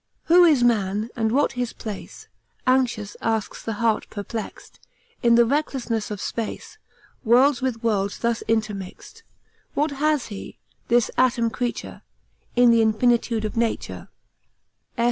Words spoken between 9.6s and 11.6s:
What has he, this atom